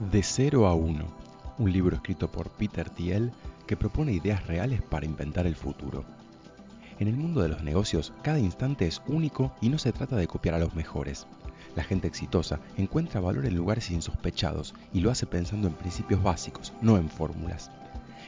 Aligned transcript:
De 0.00 0.24
cero 0.24 0.66
a 0.66 0.74
uno, 0.74 1.06
un 1.56 1.72
libro 1.72 1.94
escrito 1.94 2.28
por 2.28 2.50
Peter 2.50 2.90
Thiel 2.90 3.30
que 3.64 3.76
propone 3.76 4.12
ideas 4.12 4.44
reales 4.44 4.82
para 4.82 5.06
inventar 5.06 5.46
el 5.46 5.54
futuro. 5.54 6.04
En 6.98 7.06
el 7.06 7.16
mundo 7.16 7.42
de 7.42 7.48
los 7.48 7.62
negocios, 7.62 8.12
cada 8.22 8.40
instante 8.40 8.88
es 8.88 9.00
único 9.06 9.54
y 9.60 9.68
no 9.68 9.78
se 9.78 9.92
trata 9.92 10.16
de 10.16 10.26
copiar 10.26 10.56
a 10.56 10.58
los 10.58 10.74
mejores. 10.74 11.28
La 11.76 11.84
gente 11.84 12.08
exitosa 12.08 12.58
encuentra 12.76 13.20
valor 13.20 13.46
en 13.46 13.54
lugares 13.54 13.92
insospechados 13.92 14.74
y 14.92 14.98
lo 14.98 15.12
hace 15.12 15.26
pensando 15.26 15.68
en 15.68 15.74
principios 15.74 16.20
básicos, 16.24 16.72
no 16.82 16.96
en 16.96 17.08
fórmulas. 17.08 17.70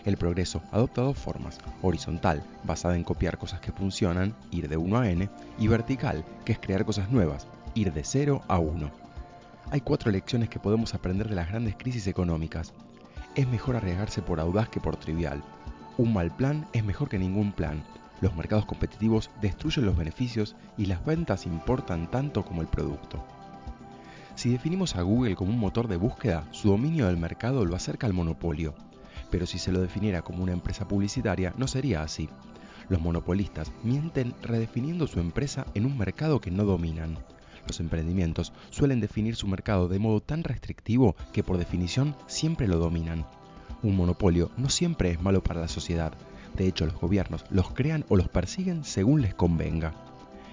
El 0.04 0.16
progreso 0.16 0.62
adopta 0.70 1.02
dos 1.02 1.18
formas, 1.18 1.58
horizontal, 1.82 2.44
basada 2.62 2.94
en 2.94 3.02
copiar 3.02 3.38
cosas 3.38 3.58
que 3.58 3.72
funcionan, 3.72 4.36
ir 4.52 4.68
de 4.68 4.76
1 4.76 4.98
a 4.98 5.10
n, 5.10 5.28
y 5.58 5.66
vertical, 5.66 6.24
que 6.44 6.52
es 6.52 6.60
crear 6.60 6.84
cosas 6.84 7.10
nuevas, 7.10 7.48
ir 7.74 7.92
de 7.92 8.04
0 8.04 8.42
a 8.46 8.60
1. 8.60 9.05
Hay 9.72 9.80
cuatro 9.80 10.12
lecciones 10.12 10.48
que 10.48 10.60
podemos 10.60 10.94
aprender 10.94 11.28
de 11.28 11.34
las 11.34 11.48
grandes 11.48 11.74
crisis 11.74 12.06
económicas. 12.06 12.72
Es 13.34 13.48
mejor 13.48 13.74
arriesgarse 13.74 14.22
por 14.22 14.38
audaz 14.38 14.68
que 14.68 14.78
por 14.78 14.96
trivial. 14.96 15.42
Un 15.98 16.12
mal 16.12 16.30
plan 16.30 16.68
es 16.72 16.84
mejor 16.84 17.08
que 17.08 17.18
ningún 17.18 17.50
plan. 17.50 17.82
Los 18.20 18.36
mercados 18.36 18.64
competitivos 18.64 19.28
destruyen 19.42 19.84
los 19.84 19.96
beneficios 19.96 20.54
y 20.78 20.86
las 20.86 21.04
ventas 21.04 21.46
importan 21.46 22.08
tanto 22.10 22.44
como 22.44 22.62
el 22.62 22.68
producto. 22.68 23.24
Si 24.36 24.50
definimos 24.50 24.94
a 24.94 25.02
Google 25.02 25.34
como 25.34 25.50
un 25.50 25.58
motor 25.58 25.88
de 25.88 25.96
búsqueda, 25.96 26.46
su 26.52 26.68
dominio 26.68 27.06
del 27.06 27.16
mercado 27.16 27.64
lo 27.64 27.74
acerca 27.74 28.06
al 28.06 28.12
monopolio. 28.12 28.72
Pero 29.32 29.46
si 29.46 29.58
se 29.58 29.72
lo 29.72 29.80
definiera 29.80 30.22
como 30.22 30.44
una 30.44 30.52
empresa 30.52 30.86
publicitaria, 30.86 31.52
no 31.56 31.66
sería 31.66 32.02
así. 32.02 32.28
Los 32.88 33.00
monopolistas 33.00 33.72
mienten 33.82 34.32
redefiniendo 34.42 35.08
su 35.08 35.18
empresa 35.18 35.66
en 35.74 35.86
un 35.86 35.98
mercado 35.98 36.40
que 36.40 36.52
no 36.52 36.64
dominan. 36.64 37.18
Los 37.66 37.80
emprendimientos 37.80 38.52
suelen 38.70 39.00
definir 39.00 39.36
su 39.36 39.48
mercado 39.48 39.88
de 39.88 39.98
modo 39.98 40.20
tan 40.20 40.44
restrictivo 40.44 41.16
que 41.32 41.42
por 41.42 41.58
definición 41.58 42.14
siempre 42.26 42.68
lo 42.68 42.78
dominan. 42.78 43.26
Un 43.82 43.96
monopolio 43.96 44.50
no 44.56 44.70
siempre 44.70 45.10
es 45.10 45.20
malo 45.20 45.42
para 45.42 45.60
la 45.60 45.68
sociedad. 45.68 46.12
De 46.56 46.66
hecho, 46.66 46.86
los 46.86 46.94
gobiernos 46.94 47.44
los 47.50 47.70
crean 47.72 48.04
o 48.08 48.16
los 48.16 48.28
persiguen 48.28 48.84
según 48.84 49.20
les 49.20 49.34
convenga. 49.34 49.92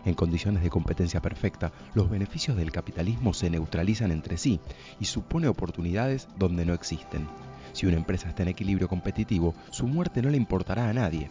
En 0.06 0.16
condiciones 0.16 0.64
de 0.64 0.70
competencia 0.70 1.22
perfecta, 1.22 1.72
los 1.94 2.10
beneficios 2.10 2.58
del 2.58 2.72
capitalismo 2.72 3.34
se 3.34 3.50
neutralizan 3.50 4.12
entre 4.12 4.38
sí 4.38 4.59
y 5.00 5.06
supone 5.06 5.48
oportunidades 5.48 6.28
donde 6.38 6.66
no 6.66 6.74
existen. 6.74 7.28
Si 7.72 7.86
una 7.86 7.96
empresa 7.98 8.28
está 8.28 8.44
en 8.44 8.50
equilibrio 8.50 8.90
competitivo, 8.90 9.56
su 9.70 9.88
muerte 9.88 10.22
no 10.22 10.30
le 10.30 10.38
importará 10.38 10.90
a 10.90 10.94
nadie. 10.94 11.30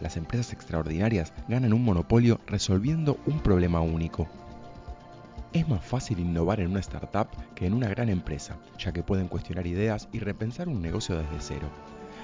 Las 0.00 0.16
empresas 0.16 0.52
extraordinarias 0.52 1.32
ganan 1.48 1.72
un 1.72 1.84
monopolio 1.84 2.40
resolviendo 2.46 3.18
un 3.26 3.40
problema 3.40 3.80
único. 3.80 4.28
Es 5.54 5.68
más 5.68 5.84
fácil 5.84 6.18
innovar 6.18 6.58
en 6.58 6.72
una 6.72 6.80
startup 6.80 7.28
que 7.54 7.64
en 7.64 7.74
una 7.74 7.88
gran 7.88 8.08
empresa, 8.08 8.56
ya 8.76 8.90
que 8.90 9.04
pueden 9.04 9.28
cuestionar 9.28 9.68
ideas 9.68 10.08
y 10.10 10.18
repensar 10.18 10.68
un 10.68 10.82
negocio 10.82 11.16
desde 11.16 11.38
cero. 11.38 11.68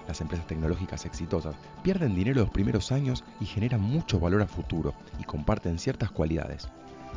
Las 0.08 0.20
empresas 0.20 0.48
tecnológicas 0.48 1.06
exitosas 1.06 1.54
pierden 1.84 2.16
dinero 2.16 2.40
los 2.40 2.50
primeros 2.50 2.90
años 2.90 3.22
y 3.40 3.46
generan 3.46 3.82
mucho 3.82 4.18
valor 4.18 4.42
a 4.42 4.48
futuro 4.48 4.94
y 5.20 5.22
comparten 5.22 5.78
ciertas 5.78 6.10
cualidades. 6.10 6.66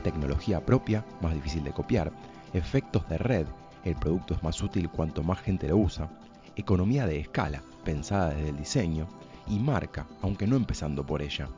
Tecnología 0.03 0.63
propia, 0.63 1.03
más 1.19 1.33
difícil 1.33 1.63
de 1.63 1.71
copiar, 1.71 2.11
efectos 2.53 3.09
de 3.09 3.17
red, 3.17 3.47
el 3.83 3.95
producto 3.95 4.35
es 4.35 4.43
más 4.43 4.61
útil 4.61 4.91
cuanto 4.91 5.23
más 5.23 5.39
gente 5.39 5.67
lo 5.67 5.77
usa, 5.77 6.11
economía 6.55 7.07
de 7.07 7.21
escala, 7.21 7.63
pensada 7.83 8.29
desde 8.29 8.49
el 8.49 8.57
diseño, 8.57 9.07
y 9.47 9.57
marca, 9.57 10.05
aunque 10.21 10.45
no 10.45 10.57
empezando 10.57 11.03
por 11.03 11.23
ella. 11.23 11.49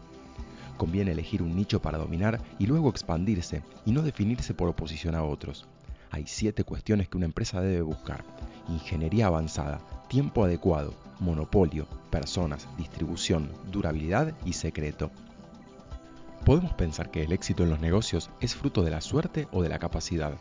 Conviene 0.78 1.12
elegir 1.12 1.42
un 1.42 1.56
nicho 1.56 1.82
para 1.82 1.98
dominar 1.98 2.42
y 2.60 2.66
luego 2.66 2.90
expandirse 2.90 3.64
y 3.86 3.92
no 3.92 4.02
definirse 4.02 4.54
por 4.54 4.70
oposición 4.70 5.16
a 5.16 5.24
otros. 5.24 5.68
Hay 6.12 6.26
siete 6.28 6.64
cuestiones 6.64 7.10
que 7.10 7.18
una 7.18 7.26
empresa 7.26 7.62
debe 7.62 7.82
buscar. 7.82 8.24
Ingeniería 8.70 9.28
avanzada, 9.28 9.82
tiempo 10.08 10.44
adecuado, 10.44 10.94
monopolio, 11.20 11.88
personas, 12.10 12.68
distribución, 12.78 13.50
durabilidad 13.72 14.34
y 14.46 14.54
secreto. 14.54 15.12
Podemos 16.46 16.74
pensar 16.74 17.10
que 17.10 17.24
el 17.24 17.32
éxito 17.32 17.64
en 17.64 17.70
los 17.70 17.80
negocios 17.80 18.30
es 18.40 18.56
fruto 18.56 18.84
de 18.84 18.92
la 18.92 19.02
suerte 19.02 19.48
o 19.52 19.64
de 19.64 19.70
la 19.70 19.80
capacidad. 19.80 20.34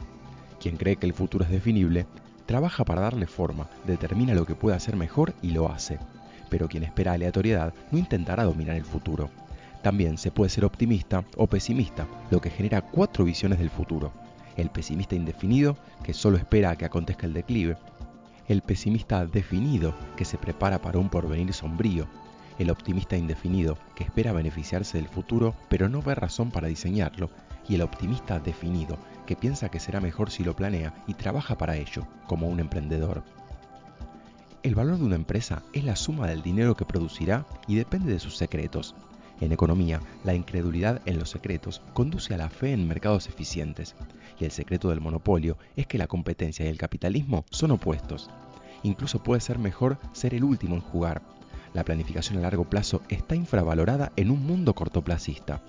Quien 0.60 0.76
cree 0.76 0.96
que 0.96 1.06
el 1.06 1.14
futuro 1.14 1.44
es 1.44 1.50
definible, 1.50 2.06
trabaja 2.46 2.84
para 2.84 3.00
darle 3.00 3.26
forma, 3.26 3.68
determina 3.86 4.34
lo 4.34 4.46
que 4.46 4.54
puede 4.54 4.76
hacer 4.76 4.96
mejor 4.96 5.34
y 5.42 5.50
lo 5.50 5.70
hace. 5.70 5.98
Pero 6.50 6.68
quien 6.68 6.84
espera 6.84 7.12
aleatoriedad 7.12 7.72
no 7.90 7.98
intentará 7.98 8.44
dominar 8.44 8.76
el 8.76 8.84
futuro. 8.84 9.30
También 9.84 10.16
se 10.16 10.30
puede 10.30 10.48
ser 10.48 10.64
optimista 10.64 11.26
o 11.36 11.46
pesimista, 11.46 12.08
lo 12.30 12.40
que 12.40 12.48
genera 12.48 12.80
cuatro 12.80 13.22
visiones 13.22 13.58
del 13.58 13.68
futuro. 13.68 14.12
El 14.56 14.70
pesimista 14.70 15.14
indefinido, 15.14 15.76
que 16.02 16.14
solo 16.14 16.38
espera 16.38 16.70
a 16.70 16.76
que 16.76 16.86
acontezca 16.86 17.26
el 17.26 17.34
declive. 17.34 17.76
El 18.48 18.62
pesimista 18.62 19.26
definido, 19.26 19.94
que 20.16 20.24
se 20.24 20.38
prepara 20.38 20.80
para 20.80 20.98
un 20.98 21.10
porvenir 21.10 21.52
sombrío. 21.52 22.06
El 22.58 22.70
optimista 22.70 23.18
indefinido, 23.18 23.76
que 23.94 24.04
espera 24.04 24.32
beneficiarse 24.32 24.96
del 24.96 25.08
futuro 25.08 25.54
pero 25.68 25.90
no 25.90 26.00
ve 26.00 26.14
razón 26.14 26.50
para 26.50 26.68
diseñarlo. 26.68 27.28
Y 27.68 27.74
el 27.74 27.82
optimista 27.82 28.40
definido, 28.40 28.96
que 29.26 29.36
piensa 29.36 29.68
que 29.68 29.80
será 29.80 30.00
mejor 30.00 30.30
si 30.30 30.44
lo 30.44 30.56
planea 30.56 30.94
y 31.06 31.12
trabaja 31.12 31.58
para 31.58 31.76
ello, 31.76 32.06
como 32.26 32.48
un 32.48 32.58
emprendedor. 32.58 33.22
El 34.62 34.74
valor 34.74 34.96
de 34.96 35.04
una 35.04 35.16
empresa 35.16 35.62
es 35.74 35.84
la 35.84 35.94
suma 35.94 36.26
del 36.26 36.40
dinero 36.40 36.74
que 36.74 36.86
producirá 36.86 37.44
y 37.66 37.74
depende 37.74 38.10
de 38.10 38.18
sus 38.18 38.38
secretos. 38.38 38.94
En 39.40 39.52
economía, 39.52 40.00
la 40.22 40.34
incredulidad 40.34 41.02
en 41.06 41.18
los 41.18 41.30
secretos 41.30 41.82
conduce 41.92 42.34
a 42.34 42.36
la 42.36 42.50
fe 42.50 42.72
en 42.72 42.86
mercados 42.86 43.28
eficientes, 43.28 43.96
y 44.38 44.44
el 44.44 44.52
secreto 44.52 44.90
del 44.90 45.00
monopolio 45.00 45.58
es 45.76 45.86
que 45.86 45.98
la 45.98 46.06
competencia 46.06 46.64
y 46.64 46.68
el 46.68 46.78
capitalismo 46.78 47.44
son 47.50 47.72
opuestos. 47.72 48.30
Incluso 48.84 49.22
puede 49.22 49.40
ser 49.40 49.58
mejor 49.58 49.98
ser 50.12 50.34
el 50.34 50.44
último 50.44 50.76
en 50.76 50.82
jugar. 50.82 51.22
La 51.72 51.84
planificación 51.84 52.38
a 52.38 52.42
largo 52.42 52.64
plazo 52.64 53.02
está 53.08 53.34
infravalorada 53.34 54.12
en 54.16 54.30
un 54.30 54.46
mundo 54.46 54.74
cortoplacista. 54.74 55.62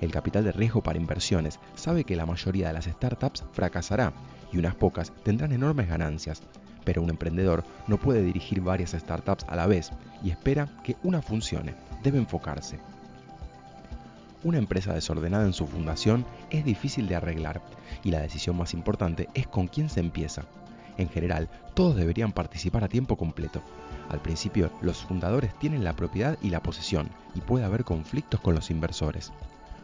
El 0.00 0.10
capital 0.10 0.42
de 0.42 0.52
riesgo 0.52 0.82
para 0.82 0.98
inversiones 0.98 1.60
sabe 1.76 2.02
que 2.02 2.16
la 2.16 2.26
mayoría 2.26 2.66
de 2.66 2.72
las 2.72 2.86
startups 2.86 3.44
fracasará 3.52 4.12
y 4.52 4.58
unas 4.58 4.74
pocas 4.74 5.12
tendrán 5.22 5.52
enormes 5.52 5.88
ganancias, 5.88 6.42
pero 6.84 7.02
un 7.02 7.10
emprendedor 7.10 7.62
no 7.86 7.98
puede 7.98 8.22
dirigir 8.22 8.60
varias 8.60 8.90
startups 8.90 9.44
a 9.48 9.54
la 9.54 9.68
vez 9.68 9.92
y 10.24 10.30
espera 10.30 10.68
que 10.82 10.96
una 11.04 11.22
funcione, 11.22 11.76
debe 12.02 12.18
enfocarse. 12.18 12.80
Una 14.44 14.58
empresa 14.58 14.92
desordenada 14.92 15.44
en 15.44 15.52
su 15.52 15.68
fundación 15.68 16.26
es 16.50 16.64
difícil 16.64 17.06
de 17.06 17.14
arreglar 17.14 17.62
y 18.02 18.10
la 18.10 18.20
decisión 18.20 18.56
más 18.56 18.74
importante 18.74 19.28
es 19.34 19.46
con 19.46 19.68
quién 19.68 19.88
se 19.88 20.00
empieza. 20.00 20.44
En 20.98 21.08
general, 21.08 21.48
todos 21.74 21.96
deberían 21.96 22.32
participar 22.32 22.82
a 22.82 22.88
tiempo 22.88 23.16
completo. 23.16 23.62
Al 24.08 24.20
principio, 24.20 24.70
los 24.82 25.04
fundadores 25.04 25.56
tienen 25.58 25.84
la 25.84 25.94
propiedad 25.94 26.36
y 26.42 26.50
la 26.50 26.60
posesión 26.60 27.08
y 27.34 27.40
puede 27.40 27.64
haber 27.64 27.84
conflictos 27.84 28.40
con 28.40 28.54
los 28.54 28.70
inversores. 28.70 29.32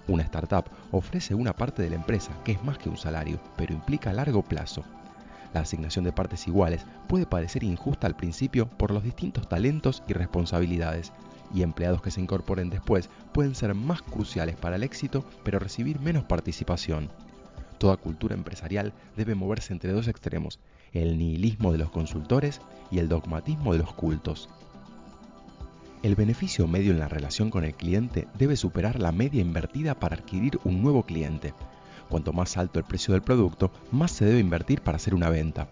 Una 0.09 0.25
startup 0.25 0.65
ofrece 0.91 1.35
una 1.35 1.53
parte 1.53 1.83
de 1.83 1.91
la 1.91 1.97
empresa 1.97 2.33
que 2.45 2.53
es 2.53 2.65
más 2.65 2.79
que 2.79 2.89
un 2.89 2.97
salario, 2.97 3.39
pero 3.57 3.75
implica 3.75 4.13
largo 4.13 4.43
plazo. 4.43 4.83
La 5.55 5.61
asignación 5.61 6.05
de 6.05 6.13
partes 6.13 6.47
iguales 6.47 6.85
puede 7.09 7.27
parecer 7.27 7.65
injusta 7.65 8.07
al 8.07 8.17
principio 8.17 8.69
por 8.69 8.91
los 8.91 9.03
distintos 9.03 9.49
talentos 9.49 10.03
y 10.07 10.13
responsabilidades, 10.13 11.13
y 11.55 11.63
empleados 11.63 12.03
que 12.03 12.11
se 12.11 12.21
incorporen 12.21 12.71
después 12.71 13.09
pueden 13.33 13.55
ser 13.55 13.75
más 13.75 14.03
cruciales 14.03 14.57
para 14.57 14.77
el 14.77 14.83
éxito, 14.83 15.25
pero 15.45 15.59
recibir 15.59 16.01
menos 16.01 16.25
participación. 16.25 17.09
Toda 17.79 17.97
cultura 17.97 18.35
empresarial 18.35 18.93
debe 19.17 19.35
moverse 19.35 19.73
entre 19.73 19.93
dos 19.93 20.09
extremos, 20.09 20.59
el 20.93 21.17
nihilismo 21.17 21.73
de 21.73 21.79
los 21.79 21.91
consultores 21.91 22.61
y 22.91 22.99
el 22.99 23.09
dogmatismo 23.09 23.73
de 23.73 23.79
los 23.79 23.93
cultos. 23.95 24.49
El 26.03 26.15
beneficio 26.15 26.67
medio 26.67 26.93
en 26.93 27.01
la 27.01 27.09
relación 27.09 27.51
con 27.51 27.65
el 27.65 27.75
cliente 27.75 28.29
debe 28.39 28.57
superar 28.57 29.01
la 29.01 29.13
media 29.13 29.41
invertida 29.41 29.95
para 29.95 30.17
adquirir 30.17 30.61
un 30.65 30.83
nuevo 30.83 31.05
cliente. 31.05 31.55
Cuanto 32.09 32.33
más 32.33 32.57
alto 32.57 32.79
el 32.79 32.85
precio 32.85 33.13
del 33.13 33.23
producto, 33.23 33.71
más 33.93 34.11
se 34.13 34.25
debe 34.25 34.41
invertir 34.41 34.81
para 34.81 34.97
hacer 34.97 35.15
una 35.15 35.29
venta. 35.31 35.69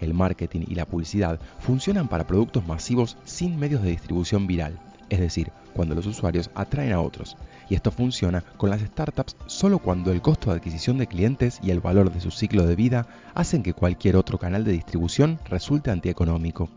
El 0.00 0.14
marketing 0.14 0.64
y 0.68 0.74
la 0.74 0.84
publicidad 0.84 1.40
funcionan 1.60 2.08
para 2.08 2.26
productos 2.26 2.66
masivos 2.66 3.16
sin 3.24 3.58
medios 3.58 3.82
de 3.82 3.90
distribución 3.90 4.46
viral, 4.46 4.78
es 5.08 5.18
decir, 5.18 5.50
cuando 5.74 5.94
los 5.94 6.06
usuarios 6.06 6.50
atraen 6.54 6.92
a 6.92 7.00
otros. 7.00 7.36
Y 7.68 7.74
esto 7.74 7.90
funciona 7.90 8.42
con 8.56 8.70
las 8.70 8.80
startups 8.80 9.36
solo 9.46 9.78
cuando 9.78 10.12
el 10.12 10.22
costo 10.22 10.50
de 10.50 10.56
adquisición 10.56 10.98
de 10.98 11.06
clientes 11.06 11.58
y 11.62 11.70
el 11.70 11.80
valor 11.80 12.12
de 12.12 12.20
su 12.20 12.30
ciclo 12.30 12.66
de 12.66 12.76
vida 12.76 13.06
hacen 13.34 13.62
que 13.62 13.74
cualquier 13.74 14.16
otro 14.16 14.38
canal 14.38 14.64
de 14.64 14.72
distribución 14.72 15.38
resulte 15.48 15.90
antieconómico. 15.90 16.68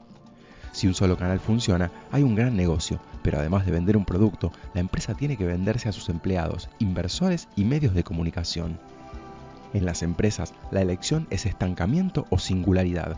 Si 0.71 0.87
un 0.87 0.93
solo 0.93 1.17
canal 1.17 1.39
funciona, 1.39 1.91
hay 2.11 2.23
un 2.23 2.35
gran 2.35 2.55
negocio, 2.55 3.01
pero 3.23 3.39
además 3.39 3.65
de 3.65 3.73
vender 3.73 3.97
un 3.97 4.05
producto, 4.05 4.51
la 4.73 4.79
empresa 4.79 5.13
tiene 5.13 5.35
que 5.35 5.45
venderse 5.45 5.89
a 5.89 5.91
sus 5.91 6.07
empleados, 6.09 6.69
inversores 6.79 7.49
y 7.55 7.65
medios 7.65 7.93
de 7.93 8.03
comunicación. 8.03 8.79
En 9.73 9.85
las 9.85 10.03
empresas, 10.03 10.53
la 10.69 10.81
elección 10.81 11.27
es 11.29 11.45
estancamiento 11.45 12.25
o 12.29 12.39
singularidad. 12.39 13.17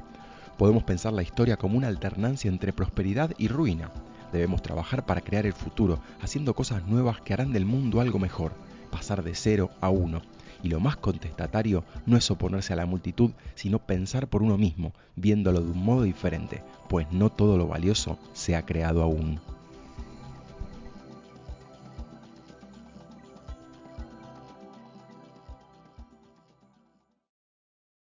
Podemos 0.58 0.84
pensar 0.84 1.12
la 1.14 1.24
historia 1.24 1.58
como 1.58 1.78
una 1.78 1.88
alternancia 1.88 2.50
entre 2.50 2.74
prosperidad 2.74 3.32
y 3.40 3.48
ruina. 3.48 3.90
Debemos 4.32 4.62
trabajar 4.62 5.06
para 5.06 5.22
crear 5.22 5.48
el 5.48 5.54
futuro, 5.54 6.00
haciendo 6.22 6.54
cosas 6.54 6.86
nuevas 6.86 7.22
que 7.22 7.34
harán 7.34 7.54
del 7.54 7.66
mundo 7.66 8.02
algo 8.02 8.20
mejor, 8.20 8.54
pasar 8.92 9.24
de 9.24 9.34
cero 9.34 9.72
a 9.82 9.90
uno. 9.90 10.22
Y 10.62 10.70
lo 10.70 10.80
más 10.80 10.96
contestatario 10.96 11.84
no 12.06 12.18
es 12.18 12.30
oponerse 12.30 12.74
a 12.74 12.76
la 12.76 12.86
multitud, 12.86 13.32
sino 13.56 13.80
pensar 13.80 14.28
por 14.28 14.44
uno 14.44 14.58
mismo, 14.58 14.94
viéndolo 15.16 15.60
de 15.60 15.72
un 15.72 15.84
modo 15.84 16.04
diferente, 16.04 16.64
pues 16.88 17.12
no 17.12 17.32
todo 17.32 17.58
lo 17.58 17.68
valioso 17.68 18.20
se 18.34 18.56
ha 18.56 18.66
creado 18.66 19.02
aún. 19.02 19.42